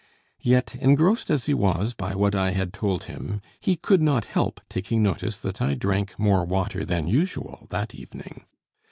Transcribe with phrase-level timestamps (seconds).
[0.41, 4.59] Yet, engrossed as he was by what I had told him, he could not help
[4.67, 8.45] taking notice that I drank more water than usual that evening.